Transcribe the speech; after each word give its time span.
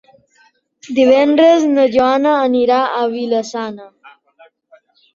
Divendres 0.99 1.67
na 1.75 1.85
Joana 1.97 2.33
anirà 2.49 2.83
a 2.89 3.07
Vila-sana. 3.15 3.91